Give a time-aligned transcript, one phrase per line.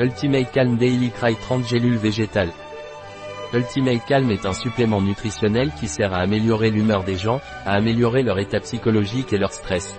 [0.00, 2.50] Ultimate Calm Daily Cry 30 gélules végétales.
[3.52, 8.24] Ultimate Calm est un supplément nutritionnel qui sert à améliorer l'humeur des gens, à améliorer
[8.24, 9.96] leur état psychologique et leur stress.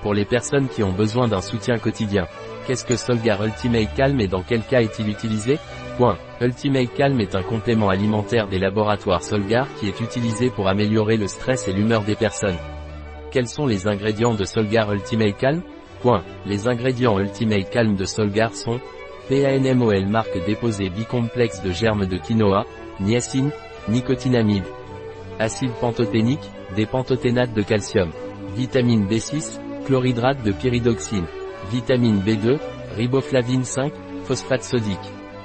[0.00, 2.26] Pour les personnes qui ont besoin d'un soutien quotidien.
[2.66, 5.58] Qu'est-ce que Solgar Ultimate Calm et dans quel cas est-il utilisé?
[5.98, 6.16] Point.
[6.40, 11.26] Ultimate Calm est un complément alimentaire des laboratoires Solgar qui est utilisé pour améliorer le
[11.26, 12.56] stress et l'humeur des personnes.
[13.30, 15.62] Quels sont les ingrédients de Solgar Ultimate Calm?
[16.46, 18.80] Les ingrédients Ultimate Calm de Solgar sont
[19.28, 22.64] PANMOL marque déposée bicomplexe de germes de quinoa,
[22.98, 23.50] niacine,
[23.88, 24.64] nicotinamide,
[25.38, 28.10] acide pantothénique, des pantothénates de calcium,
[28.56, 31.26] vitamine B6, chlorhydrate de pyridoxine,
[31.70, 32.58] vitamine B2,
[32.96, 33.92] riboflavine 5,
[34.24, 34.98] phosphate sodique,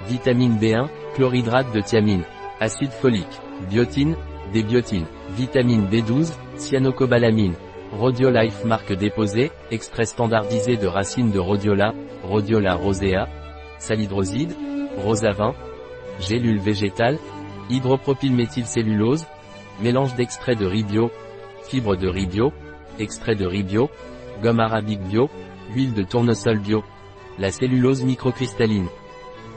[0.07, 2.23] vitamine B1, chlorhydrate de thiamine,
[2.61, 4.15] acide folique, biotine,
[4.53, 7.55] des biotines, vitamine B12, cyanocobalamine,
[7.99, 13.27] Rhodiolife marque déposée, extrait standardisé de racines de rhodiola, rhodiola rosea,
[13.79, 14.55] salidroside,
[14.97, 15.53] rosavin,
[16.19, 17.19] gélules végétales,
[17.69, 19.25] hydropropylméthylcellulose,
[19.81, 21.11] mélange d'extrait de ribio,
[21.67, 22.53] fibre de ribio,
[22.99, 23.89] extrait de ribio,
[24.41, 25.29] gomme arabique bio,
[25.73, 26.83] huile de tournesol bio,
[27.39, 28.87] la cellulose microcristalline.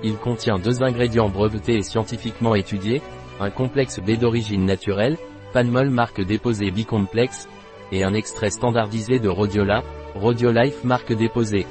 [0.03, 3.03] Il contient deux ingrédients brevetés et scientifiquement étudiés,
[3.41, 5.17] un complexe B d'origine naturelle,
[5.53, 7.49] Panmol marque déposée bicomplexe,
[7.93, 9.83] et un extrait standardisé de Rhodiola,
[10.15, 11.67] Rhodiolife marque déposée.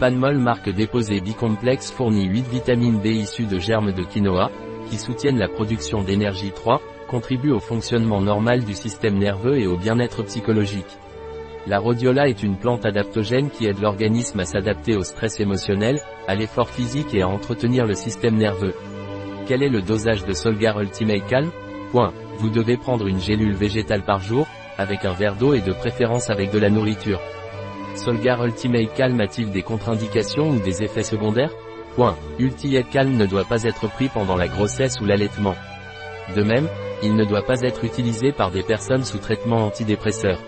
[0.00, 4.50] Panmol marque déposée bicomplexe fournit 8 vitamines B issues de germes de quinoa,
[4.88, 9.76] qui soutiennent la production d'énergie 3, contribuent au fonctionnement normal du système nerveux et au
[9.76, 10.96] bien-être psychologique.
[11.66, 16.34] La rhodiola est une plante adaptogène qui aide l'organisme à s'adapter au stress émotionnel, à
[16.34, 18.74] l'effort physique et à entretenir le système nerveux.
[19.46, 21.50] Quel est le dosage de Solgar Ultimate Calm?
[21.92, 22.14] Point.
[22.38, 24.46] Vous devez prendre une gélule végétale par jour,
[24.78, 27.20] avec un verre d'eau et de préférence avec de la nourriture.
[27.94, 31.52] Solgar Ultimate Calm a-t-il des contre-indications ou des effets secondaires?
[31.96, 32.16] Point.
[32.38, 35.54] Ultimate Calm ne doit pas être pris pendant la grossesse ou l'allaitement.
[36.34, 36.68] De même,
[37.02, 40.38] il ne doit pas être utilisé par des personnes sous traitement antidépresseur.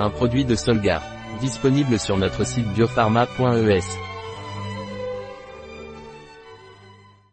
[0.00, 1.02] Un produit de Solgar.
[1.40, 4.13] Disponible sur notre site biopharma.es.